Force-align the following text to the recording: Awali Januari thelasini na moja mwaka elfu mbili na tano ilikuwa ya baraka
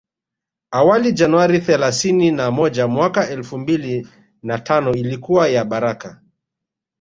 Awali 0.71 1.13
Januari 1.13 1.59
thelasini 1.59 2.31
na 2.31 2.51
moja 2.51 2.87
mwaka 2.87 3.29
elfu 3.29 3.57
mbili 3.57 4.07
na 4.43 4.59
tano 4.59 4.93
ilikuwa 4.93 5.47
ya 5.47 5.65
baraka 5.65 6.21